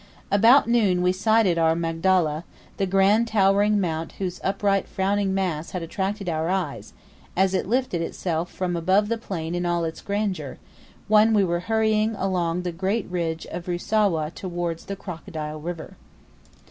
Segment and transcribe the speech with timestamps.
[0.31, 2.43] About noon we sighted our Magdala
[2.77, 6.93] the grand towering mount whose upright frowning mass had attracted our eyes,
[7.37, 10.57] as it lifted itself from above the plain in all its grandeur,
[11.07, 15.95] when we were hurrying along the great ridge of Rusawa towards the "Crocodile" River.